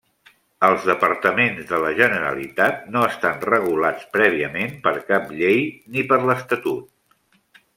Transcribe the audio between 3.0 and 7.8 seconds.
estan regulats prèviament per cap llei ni per l'Estatut.